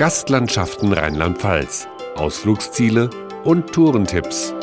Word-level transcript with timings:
Gastlandschaften 0.00 0.94
Rheinland-Pfalz, 0.94 1.86
Ausflugsziele 2.16 3.10
und 3.44 3.70
Tourentipps. 3.70 4.54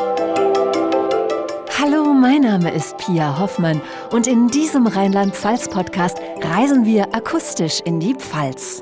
Hallo, 1.79 2.11
mein 2.11 2.41
Name 2.41 2.73
ist 2.73 2.97
Pia 2.97 3.37
Hoffmann 3.37 3.79
und 4.09 4.25
in 4.25 4.47
diesem 4.47 4.87
Rheinland-Pfalz-Podcast 4.87 6.17
reisen 6.41 6.85
wir 6.85 7.13
akustisch 7.13 7.81
in 7.85 7.99
die 7.99 8.15
Pfalz. 8.15 8.81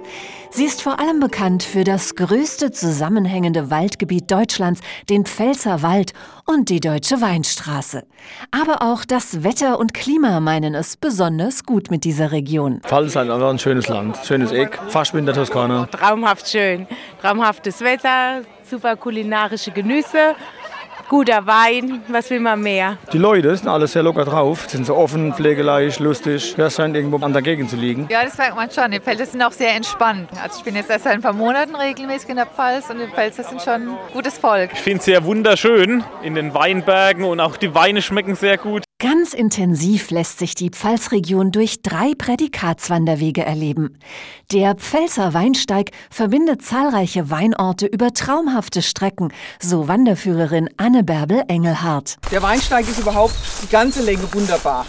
Sie 0.52 0.66
ist 0.66 0.82
vor 0.82 1.00
allem 1.00 1.20
bekannt 1.20 1.64
für 1.64 1.84
das 1.84 2.16
größte 2.16 2.72
zusammenhängende 2.72 3.70
Waldgebiet 3.72 4.32
Deutschlands, 4.32 4.82
den 5.10 5.26
Pfälzer 5.26 5.82
Wald 5.82 6.14
und 6.46 6.70
die 6.70 6.80
Deutsche 6.80 7.22
Weinstraße. 7.22 8.06
Aber 8.52 8.82
auch 8.82 9.06
das 9.06 9.44
Wetter 9.44 9.80
und 9.80 9.94
Klima 9.94 10.40
meinen 10.40 10.76
es 10.76 10.98
besonders 10.98 11.64
gut 11.64 11.92
mit 11.92 12.04
dieser 12.04 12.32
Region. 12.32 12.82
Pfalz 12.84 13.08
ist 13.08 13.18
einfach 13.18 13.50
ein 13.50 13.60
schönes 13.60 13.88
Land, 13.88 14.18
schönes 14.26 14.52
Eck, 14.52 14.80
fast 14.88 15.14
wie 15.14 15.20
in 15.20 15.26
der 15.26 15.36
Toskana. 15.36 15.88
Traumhaft 15.88 16.50
schön, 16.50 16.88
traumhaftes 17.22 17.82
Wetter, 17.82 18.42
super 18.64 18.96
kulinarische 18.96 19.72
Genüsse 19.72 20.36
guter 21.08 21.46
Wein, 21.46 22.02
was 22.08 22.30
will 22.30 22.40
man 22.40 22.62
mehr? 22.62 22.98
Die 23.14 23.18
Leute 23.18 23.56
sind 23.56 23.68
alle 23.68 23.88
sehr 23.88 24.04
locker 24.04 24.26
drauf, 24.26 24.70
sind 24.70 24.86
so 24.86 24.96
offen, 24.96 25.34
pflegeleicht, 25.34 26.00
lustig. 26.00 26.56
Das 26.58 26.76
scheint 26.76 26.96
irgendwo 26.96 27.18
an 27.24 27.34
der 27.34 27.42
Gegend 27.42 27.70
zu 27.70 27.76
liegen. 27.76 28.08
Ja, 28.10 28.24
das 28.24 28.38
merkt 28.38 28.56
man 28.56 28.70
schon. 28.72 28.92
Die 28.92 29.00
Pfälzer 29.00 29.26
sind 29.26 29.42
auch 29.42 29.52
sehr 29.52 29.76
entspannt. 29.76 30.30
Also 30.42 30.60
ich 30.60 30.64
bin 30.64 30.76
jetzt 30.76 30.90
erst 30.90 31.04
seit 31.04 31.14
ein 31.14 31.22
paar 31.22 31.34
Monaten 31.34 31.76
regelmäßig 31.76 32.30
in 32.30 32.38
der 32.38 32.46
Pfalz 32.46 32.90
und 32.90 33.00
die 33.00 33.08
Pfälzer 33.08 33.44
sind 33.44 33.62
schon 33.62 33.74
ein 33.74 33.98
gutes 34.14 34.38
Volk. 34.38 34.72
Ich 34.74 34.80
finde 34.80 35.00
es 35.00 35.06
sehr 35.06 35.24
wunderschön 35.26 36.04
in 36.24 36.36
den 36.36 36.54
Weinbergen 36.54 37.26
und 37.26 37.40
auch 37.40 37.58
die 37.58 37.76
Weine 37.76 38.02
schmecken 38.02 38.36
sehr 38.36 38.58
gut. 38.58 38.85
Ganz 38.98 39.34
intensiv 39.34 40.10
lässt 40.10 40.40
sich 40.40 40.56
die 40.56 40.70
Pfalzregion 40.70 41.52
durch 41.52 41.82
drei 41.82 42.14
Prädikatswanderwege 42.18 43.44
erleben. 43.44 44.00
Der 44.54 44.74
Pfälzer 44.76 45.34
Weinsteig 45.34 45.92
verbindet 46.10 46.62
zahlreiche 46.62 47.30
Weinorte 47.30 47.88
über 47.88 48.14
traumhafte 48.14 48.82
Strecken, 48.82 49.34
so 49.60 49.90
Wanderführerin 49.90 50.70
Anne 50.78 51.04
Bärbel 51.04 51.44
Engelhardt. 51.50 52.16
Der 52.32 52.42
Weinsteig 52.42 52.88
ist 52.88 53.00
überhaupt 53.00 53.36
die 53.64 53.68
ganze 53.68 54.02
Länge 54.02 54.34
wunderbar. 54.34 54.86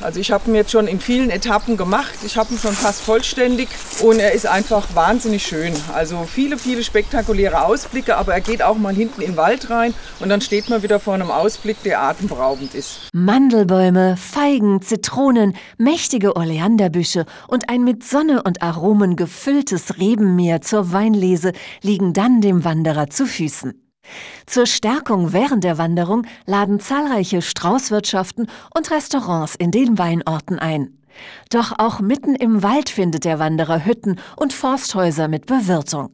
Also 0.00 0.20
ich 0.20 0.30
habe 0.30 0.48
ihn 0.48 0.54
jetzt 0.54 0.70
schon 0.70 0.86
in 0.86 1.00
vielen 1.00 1.30
Etappen 1.30 1.76
gemacht. 1.76 2.14
Ich 2.24 2.36
habe 2.36 2.52
ihn 2.52 2.58
schon 2.58 2.74
fast 2.74 3.00
vollständig 3.00 3.68
und 4.02 4.18
er 4.18 4.32
ist 4.32 4.46
einfach 4.46 4.94
wahnsinnig 4.94 5.46
schön. 5.46 5.72
Also 5.94 6.26
viele, 6.30 6.58
viele 6.58 6.84
spektakuläre 6.84 7.64
Ausblicke, 7.64 8.16
aber 8.16 8.34
er 8.34 8.40
geht 8.40 8.62
auch 8.62 8.76
mal 8.76 8.94
hinten 8.94 9.22
in 9.22 9.32
den 9.32 9.36
Wald 9.36 9.70
rein 9.70 9.94
und 10.20 10.28
dann 10.28 10.40
steht 10.40 10.68
man 10.68 10.82
wieder 10.82 11.00
vor 11.00 11.14
einem 11.14 11.30
Ausblick, 11.30 11.82
der 11.82 12.02
atemberaubend 12.02 12.74
ist. 12.74 13.08
Mandelbäume, 13.12 14.16
Feigen, 14.16 14.82
Zitronen, 14.82 15.56
mächtige 15.78 16.36
Oleanderbüsche 16.36 17.24
und 17.48 17.70
ein 17.70 17.82
mit 17.84 18.04
Sonne 18.04 18.42
und 18.42 18.62
Aromen 18.62 19.16
gefülltes 19.16 19.98
Rebenmeer 19.98 20.60
zur 20.60 20.92
Weinlese 20.92 21.52
liegen 21.82 22.12
dann 22.12 22.40
dem 22.40 22.64
Wanderer 22.64 23.08
zu 23.08 23.26
Füßen. 23.26 23.85
Zur 24.46 24.66
Stärkung 24.66 25.32
während 25.32 25.64
der 25.64 25.78
Wanderung 25.78 26.26
laden 26.46 26.80
zahlreiche 26.80 27.42
Straußwirtschaften 27.42 28.48
und 28.74 28.90
Restaurants 28.90 29.54
in 29.56 29.70
den 29.70 29.98
Weinorten 29.98 30.58
ein. 30.58 30.96
Doch 31.50 31.72
auch 31.78 32.00
mitten 32.00 32.34
im 32.34 32.62
Wald 32.62 32.90
findet 32.90 33.24
der 33.24 33.38
Wanderer 33.38 33.84
Hütten 33.84 34.18
und 34.36 34.52
Forsthäuser 34.52 35.28
mit 35.28 35.46
Bewirtung. 35.46 36.10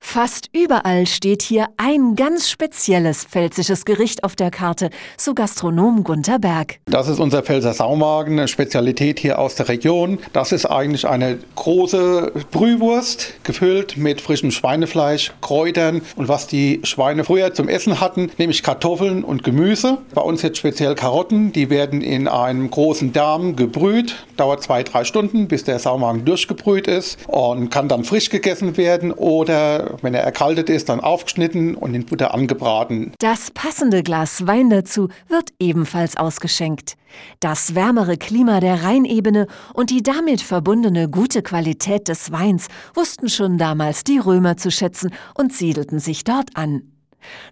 Fast 0.00 0.50
überall 0.52 1.06
steht 1.06 1.42
hier 1.42 1.68
ein 1.76 2.14
ganz 2.14 2.50
spezielles 2.50 3.24
pfälzisches 3.24 3.84
Gericht 3.84 4.22
auf 4.22 4.36
der 4.36 4.50
Karte, 4.50 4.90
so 5.16 5.34
Gastronom 5.34 6.04
Gunther 6.04 6.38
Berg. 6.38 6.78
Das 6.86 7.08
ist 7.08 7.18
unser 7.18 7.42
Pfälzer 7.42 7.72
Saumagen, 7.72 8.38
eine 8.38 8.48
Spezialität 8.48 9.18
hier 9.18 9.38
aus 9.38 9.54
der 9.54 9.68
Region. 9.68 10.18
Das 10.32 10.52
ist 10.52 10.66
eigentlich 10.66 11.06
eine 11.08 11.38
große 11.56 12.32
Brühwurst, 12.50 13.34
gefüllt 13.44 13.96
mit 13.96 14.20
frischem 14.20 14.50
Schweinefleisch, 14.50 15.32
Kräutern 15.40 16.02
und 16.16 16.28
was 16.28 16.46
die 16.46 16.80
Schweine 16.84 17.24
früher 17.24 17.54
zum 17.54 17.68
Essen 17.68 18.00
hatten, 18.00 18.30
nämlich 18.38 18.62
Kartoffeln 18.62 19.24
und 19.24 19.42
Gemüse. 19.42 19.98
Bei 20.14 20.22
uns 20.22 20.42
jetzt 20.42 20.58
speziell 20.58 20.94
Karotten, 20.94 21.52
die 21.52 21.70
werden 21.70 22.02
in 22.02 22.28
einem 22.28 22.70
großen 22.70 23.12
Darm 23.12 23.56
gebrüht. 23.56 24.26
Dauert 24.36 24.62
zwei, 24.62 24.82
drei 24.82 25.04
Stunden, 25.04 25.48
bis 25.48 25.64
der 25.64 25.78
Saumagen 25.78 26.24
durchgebrüht 26.24 26.86
ist 26.86 27.18
und 27.26 27.70
kann 27.70 27.88
dann 27.88 28.04
frisch 28.04 28.30
gegessen 28.30 28.76
werden 28.76 29.12
oder, 29.12 29.63
wenn 30.02 30.14
er 30.14 30.22
erkaltet 30.22 30.70
ist, 30.70 30.88
dann 30.88 31.00
aufgeschnitten 31.00 31.74
und 31.74 31.94
in 31.94 32.06
Butter 32.06 32.34
angebraten. 32.34 33.12
Das 33.18 33.50
passende 33.50 34.02
Glas 34.02 34.46
Wein 34.46 34.70
dazu 34.70 35.08
wird 35.28 35.50
ebenfalls 35.58 36.16
ausgeschenkt. 36.16 36.96
Das 37.40 37.74
wärmere 37.74 38.16
Klima 38.16 38.60
der 38.60 38.82
Rheinebene 38.82 39.46
und 39.72 39.90
die 39.90 40.02
damit 40.02 40.40
verbundene 40.40 41.08
gute 41.08 41.42
Qualität 41.42 42.08
des 42.08 42.32
Weins 42.32 42.66
wussten 42.94 43.28
schon 43.28 43.58
damals 43.58 44.04
die 44.04 44.18
Römer 44.18 44.56
zu 44.56 44.70
schätzen 44.70 45.10
und 45.34 45.52
siedelten 45.52 45.98
sich 45.98 46.24
dort 46.24 46.50
an. 46.54 46.93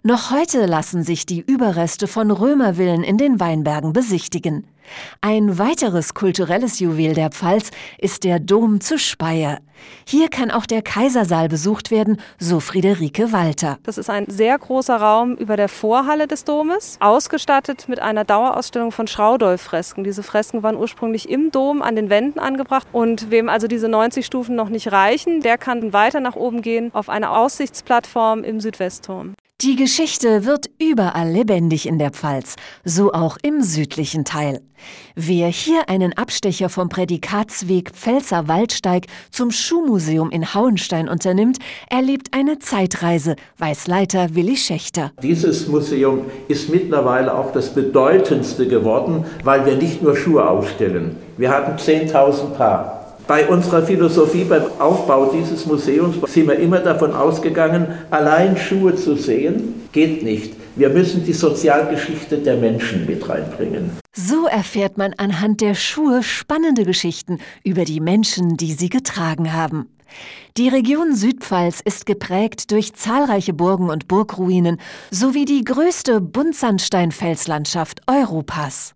Noch 0.03 0.31
heute 0.31 0.65
lassen 0.65 1.03
sich 1.03 1.25
die 1.25 1.41
Überreste 1.41 2.07
von 2.07 2.31
Römervillen 2.31 3.03
in 3.03 3.17
den 3.17 3.39
Weinbergen 3.39 3.93
besichtigen. 3.93 4.67
Ein 5.21 5.57
weiteres 5.57 6.13
kulturelles 6.13 6.79
Juwel 6.79 7.13
der 7.13 7.29
Pfalz 7.29 7.71
ist 7.97 8.23
der 8.23 8.39
Dom 8.39 8.81
zu 8.81 8.97
Speyer. 8.97 9.59
Hier 10.07 10.29
kann 10.29 10.51
auch 10.51 10.65
der 10.65 10.81
Kaisersaal 10.81 11.49
besucht 11.49 11.91
werden, 11.91 12.17
so 12.37 12.59
Friederike 12.59 13.31
Walter. 13.31 13.77
Das 13.83 13.97
ist 13.97 14.09
ein 14.09 14.25
sehr 14.27 14.57
großer 14.57 14.95
Raum 14.95 15.35
über 15.35 15.57
der 15.57 15.69
Vorhalle 15.69 16.27
des 16.27 16.43
Domes, 16.43 16.97
ausgestattet 16.99 17.89
mit 17.89 17.99
einer 17.99 18.23
Dauerausstellung 18.23 18.91
von 18.91 19.07
Schraudolf-Fresken. 19.07 20.03
Diese 20.03 20.23
Fresken 20.23 20.63
waren 20.63 20.77
ursprünglich 20.77 21.29
im 21.29 21.51
Dom 21.51 21.81
an 21.81 21.95
den 21.95 22.09
Wänden 22.09 22.39
angebracht 22.39 22.87
und 22.91 23.31
wem 23.31 23.49
also 23.49 23.67
diese 23.67 23.89
90 23.89 24.25
Stufen 24.25 24.55
noch 24.55 24.69
nicht 24.69 24.91
reichen, 24.91 25.41
der 25.41 25.57
kann 25.57 25.93
weiter 25.93 26.19
nach 26.19 26.35
oben 26.35 26.61
gehen 26.61 26.91
auf 26.93 27.09
eine 27.09 27.31
Aussichtsplattform 27.31 28.43
im 28.43 28.61
Südwestturm. 28.61 29.33
Die 29.63 29.77
Geschichte 29.77 30.43
wird 30.43 30.69
überall 30.77 31.29
lebendig 31.29 31.87
in 31.87 31.97
der 31.97 32.11
Pfalz, 32.11 32.57
so 32.83 33.13
auch 33.13 33.37
im 33.43 33.61
südlichen 33.61 34.25
Teil. 34.25 34.59
Wer 35.15 35.47
hier 35.47 35.87
einen 35.87 36.11
Abstecher 36.17 36.67
vom 36.67 36.89
Prädikatsweg 36.89 37.91
Pfälzer 37.91 38.49
Waldsteig 38.49 39.05
zum 39.31 39.51
Schuhmuseum 39.51 40.31
in 40.31 40.53
Hauenstein 40.53 41.07
unternimmt, 41.07 41.59
erlebt 41.89 42.33
eine 42.33 42.59
Zeitreise, 42.59 43.37
weiß 43.57 43.87
Leiter 43.87 44.35
Willi 44.35 44.57
Schächter. 44.57 45.13
Dieses 45.21 45.69
Museum 45.69 46.25
ist 46.49 46.67
mittlerweile 46.67 47.33
auch 47.33 47.53
das 47.53 47.73
bedeutendste 47.73 48.67
geworden, 48.67 49.23
weil 49.45 49.65
wir 49.65 49.77
nicht 49.77 50.03
nur 50.03 50.17
Schuhe 50.17 50.45
ausstellen. 50.45 51.15
Wir 51.37 51.51
hatten 51.51 51.77
10.000 51.79 52.49
Paar. 52.57 53.02
Bei 53.27 53.47
unserer 53.47 53.83
Philosophie 53.83 54.43
beim 54.43 54.63
Aufbau 54.79 55.31
dieses 55.31 55.65
Museums 55.65 56.17
sind 56.29 56.47
wir 56.47 56.59
immer 56.59 56.79
davon 56.79 57.13
ausgegangen, 57.13 57.87
allein 58.11 58.57
Schuhe 58.57 58.95
zu 58.95 59.15
sehen, 59.15 59.87
geht 59.93 60.23
nicht. 60.23 60.53
Wir 60.75 60.89
müssen 60.89 61.23
die 61.23 61.33
Sozialgeschichte 61.33 62.39
der 62.39 62.57
Menschen 62.57 63.05
mit 63.05 63.27
reinbringen. 63.29 63.91
So 64.13 64.47
erfährt 64.47 64.97
man 64.97 65.13
anhand 65.13 65.61
der 65.61 65.73
Schuhe 65.73 66.21
spannende 66.21 66.83
Geschichten 66.83 67.39
über 67.63 67.85
die 67.85 68.01
Menschen, 68.01 68.57
die 68.57 68.73
sie 68.73 68.89
getragen 68.89 69.53
haben. 69.53 69.87
Die 70.57 70.67
Region 70.67 71.15
Südpfalz 71.15 71.79
ist 71.79 72.05
geprägt 72.05 72.71
durch 72.71 72.93
zahlreiche 72.93 73.53
Burgen 73.53 73.89
und 73.89 74.07
Burgruinen 74.07 74.79
sowie 75.11 75.45
die 75.45 75.63
größte 75.63 76.19
Buntsandsteinfelslandschaft 76.19 78.01
Europas. 78.07 78.95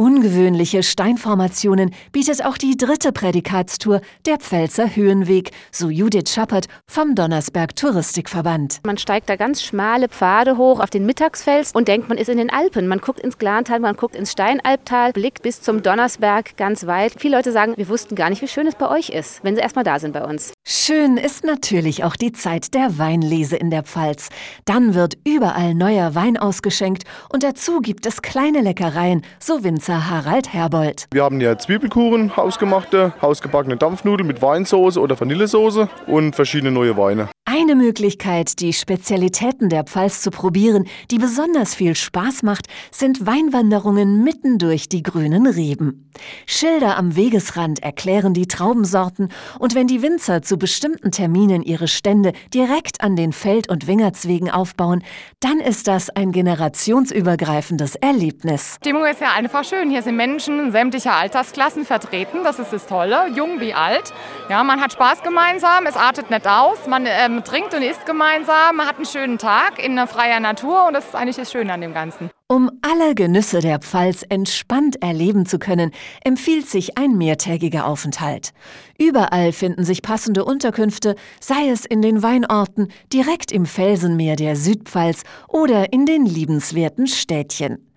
Ungewöhnliche 0.00 0.82
Steinformationen 0.82 1.94
bietet 2.10 2.42
auch 2.42 2.56
die 2.56 2.78
dritte 2.78 3.12
Prädikatstour, 3.12 4.00
der 4.24 4.38
Pfälzer 4.38 4.96
Höhenweg, 4.96 5.50
so 5.70 5.90
Judith 5.90 6.32
Schappert 6.32 6.68
vom 6.86 7.14
Donnersberg 7.14 7.76
Touristikverband. 7.76 8.80
Man 8.86 8.96
steigt 8.96 9.28
da 9.28 9.36
ganz 9.36 9.62
schmale 9.62 10.08
Pfade 10.08 10.56
hoch 10.56 10.80
auf 10.80 10.88
den 10.88 11.04
Mittagsfels 11.04 11.72
und 11.72 11.86
denkt, 11.86 12.08
man 12.08 12.16
ist 12.16 12.30
in 12.30 12.38
den 12.38 12.48
Alpen. 12.48 12.88
Man 12.88 13.00
guckt 13.00 13.20
ins 13.20 13.36
Glantal, 13.36 13.78
man 13.78 13.94
guckt 13.94 14.16
ins 14.16 14.32
Steinalptal, 14.32 15.12
blickt 15.12 15.42
bis 15.42 15.60
zum 15.60 15.82
Donnersberg 15.82 16.56
ganz 16.56 16.86
weit. 16.86 17.12
Viele 17.18 17.36
Leute 17.36 17.52
sagen, 17.52 17.74
wir 17.76 17.90
wussten 17.90 18.14
gar 18.14 18.30
nicht, 18.30 18.40
wie 18.40 18.48
schön 18.48 18.66
es 18.66 18.76
bei 18.76 18.88
euch 18.88 19.10
ist, 19.10 19.44
wenn 19.44 19.54
sie 19.54 19.60
erstmal 19.60 19.84
da 19.84 19.98
sind 19.98 20.14
bei 20.14 20.24
uns. 20.24 20.54
Schön 20.66 21.18
ist 21.18 21.44
natürlich 21.44 22.04
auch 22.04 22.16
die 22.16 22.32
Zeit 22.32 22.72
der 22.72 22.96
Weinlese 22.96 23.56
in 23.56 23.68
der 23.68 23.82
Pfalz. 23.82 24.30
Dann 24.64 24.94
wird 24.94 25.18
überall 25.26 25.74
neuer 25.74 26.14
Wein 26.14 26.38
ausgeschenkt 26.38 27.04
und 27.30 27.42
dazu 27.42 27.80
gibt 27.82 28.06
es 28.06 28.22
kleine 28.22 28.62
Leckereien, 28.62 29.26
so 29.38 29.62
Winzer 29.62 29.89
Harald 29.94 30.52
Herbold. 30.52 31.06
Wir 31.12 31.24
haben 31.24 31.40
hier 31.40 31.58
Zwiebelkuchen, 31.58 32.36
hausgemachte, 32.36 33.12
hausgebackene 33.20 33.76
Dampfnudeln 33.76 34.26
mit 34.26 34.42
Weinsauce 34.42 34.96
oder 34.96 35.18
Vanillesoße 35.18 35.88
und 36.06 36.36
verschiedene 36.36 36.70
neue 36.70 36.96
Weine. 36.96 37.28
Eine 37.46 37.74
Möglichkeit, 37.74 38.60
die 38.60 38.72
Spezialitäten 38.72 39.70
der 39.70 39.84
Pfalz 39.84 40.20
zu 40.20 40.30
probieren, 40.30 40.86
die 41.10 41.18
besonders 41.18 41.74
viel 41.74 41.96
Spaß 41.96 42.42
macht, 42.42 42.66
sind 42.92 43.26
Weinwanderungen 43.26 44.22
mitten 44.22 44.58
durch 44.58 44.88
die 44.88 45.02
grünen 45.02 45.46
Reben. 45.46 46.10
Schilder 46.46 46.96
am 46.96 47.16
Wegesrand 47.16 47.82
erklären 47.82 48.34
die 48.34 48.46
Traubensorten 48.46 49.30
und 49.58 49.74
wenn 49.74 49.86
die 49.86 50.02
Winzer 50.02 50.42
zu 50.42 50.58
bestimmten 50.58 51.10
Terminen 51.10 51.62
ihre 51.62 51.88
Stände 51.88 52.34
direkt 52.52 53.00
an 53.00 53.16
den 53.16 53.32
Feld- 53.32 53.68
und 53.68 53.86
Wingertswegen 53.86 54.50
aufbauen, 54.50 55.02
dann 55.40 55.58
ist 55.58 55.88
das 55.88 56.10
ein 56.10 56.32
generationsübergreifendes 56.32 57.96
Erlebnis. 57.96 58.76
Die 58.84 58.90
Stimmung 58.90 59.06
ist 59.06 59.20
ja 59.20 59.32
einfach 59.32 59.64
schön. 59.64 59.90
Hier 59.90 60.02
sind 60.02 60.16
Menschen 60.16 60.72
sämtlicher 60.72 61.14
Altersklassen 61.14 61.84
vertreten. 61.84 62.44
Das 62.44 62.58
ist 62.58 62.72
das 62.72 62.86
Tolle, 62.86 63.28
jung 63.34 63.60
wie 63.60 63.74
alt. 63.74 64.12
Ja, 64.50 64.62
man 64.62 64.80
hat 64.80 64.92
Spaß 64.92 65.22
gemeinsam, 65.22 65.86
es 65.86 65.96
artet 65.96 66.30
nicht 66.30 66.46
aus. 66.46 66.86
Man 66.86 67.06
äh, 67.06 67.28
man 67.34 67.44
trinkt 67.44 67.74
und 67.74 67.82
isst 67.82 68.06
gemeinsam, 68.06 68.80
hat 68.80 68.96
einen 68.96 69.06
schönen 69.06 69.38
Tag 69.38 69.82
in 69.82 69.92
einer 69.92 70.06
freier 70.06 70.40
Natur 70.40 70.86
und 70.86 70.94
das 70.94 71.06
ist 71.06 71.14
eigentlich 71.14 71.36
das 71.36 71.50
Schöne 71.50 71.72
an 71.72 71.80
dem 71.80 71.94
Ganzen. 71.94 72.30
Um 72.48 72.70
alle 72.82 73.14
Genüsse 73.14 73.60
der 73.60 73.78
Pfalz 73.78 74.24
entspannt 74.28 75.02
erleben 75.02 75.46
zu 75.46 75.58
können, 75.58 75.92
empfiehlt 76.24 76.68
sich 76.68 76.98
ein 76.98 77.16
mehrtägiger 77.16 77.86
Aufenthalt. 77.86 78.50
Überall 78.98 79.52
finden 79.52 79.84
sich 79.84 80.02
passende 80.02 80.44
Unterkünfte, 80.44 81.14
sei 81.40 81.68
es 81.70 81.84
in 81.84 82.02
den 82.02 82.22
Weinorten, 82.22 82.88
direkt 83.12 83.52
im 83.52 83.66
Felsenmeer 83.66 84.36
der 84.36 84.56
Südpfalz 84.56 85.22
oder 85.48 85.92
in 85.92 86.06
den 86.06 86.26
liebenswerten 86.26 87.06
Städtchen. 87.06 87.90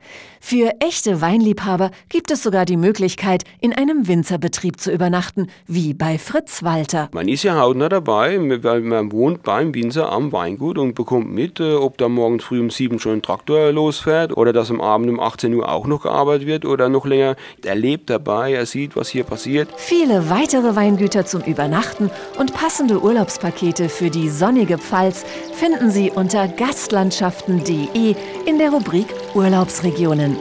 Für 0.45 0.71
echte 0.81 1.21
Weinliebhaber 1.21 1.89
gibt 2.09 2.29
es 2.29 2.43
sogar 2.43 2.65
die 2.65 2.75
Möglichkeit, 2.75 3.45
in 3.61 3.71
einem 3.71 4.09
Winzerbetrieb 4.09 4.77
zu 4.77 4.91
übernachten, 4.91 5.47
wie 5.67 5.93
bei 5.93 6.17
Fritz 6.17 6.63
Walter. 6.63 7.07
Man 7.13 7.29
ist 7.29 7.43
ja 7.43 7.57
hautnah 7.57 7.87
dabei, 7.87 8.37
weil 8.61 8.81
man 8.81 9.13
wohnt 9.13 9.43
beim 9.43 9.73
Winzer 9.73 10.11
am 10.11 10.33
Weingut 10.33 10.77
und 10.77 10.95
bekommt 10.95 11.31
mit, 11.31 11.61
äh, 11.61 11.75
ob 11.75 11.97
da 11.97 12.09
morgens 12.09 12.43
früh 12.43 12.59
um 12.59 12.69
sieben 12.69 12.99
schon 12.99 13.13
ein 13.13 13.21
Traktor 13.21 13.71
losfährt 13.71 14.35
oder 14.35 14.51
dass 14.51 14.69
am 14.69 14.81
Abend 14.81 15.09
um 15.09 15.21
18 15.21 15.53
Uhr 15.53 15.69
auch 15.71 15.87
noch 15.87 16.03
gearbeitet 16.03 16.45
wird 16.45 16.65
oder 16.65 16.89
noch 16.89 17.05
länger. 17.05 17.37
Er 17.63 17.75
lebt 17.75 18.09
dabei, 18.09 18.51
er 18.51 18.65
sieht, 18.65 18.97
was 18.97 19.07
hier 19.07 19.23
passiert. 19.23 19.69
Viele 19.77 20.29
weitere 20.29 20.75
Weingüter 20.75 21.25
zum 21.25 21.41
Übernachten 21.43 22.11
und 22.37 22.53
passende 22.53 23.01
Urlaubspakete 23.01 23.87
für 23.87 24.09
die 24.09 24.27
sonnige 24.27 24.77
Pfalz 24.77 25.23
finden 25.53 25.89
Sie 25.89 26.11
unter 26.11 26.49
gastlandschaften.de 26.49 28.15
in 28.45 28.57
der 28.57 28.71
Rubrik 28.71 29.07
Urlaubsregionen. 29.33 30.32